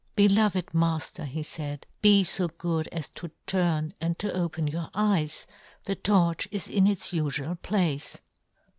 "Beloved 0.15 0.73
Mafter," 0.73 1.25
he 1.27 1.43
faid," 1.43 1.85
be 2.01 2.23
fo" 2.23 2.47
good 2.57 2.87
as 2.87 3.07
to 3.09 3.29
turn 3.45 3.93
and 4.01 4.17
to 4.17 4.33
open 4.33 4.65
your" 4.67 4.89
eyes, 4.95 5.45
the 5.83 5.93
torch 5.95 6.47
is 6.49 6.67
in 6.67 6.87
its 6.87 7.11
ufual 7.11 7.61
place." 7.61 8.19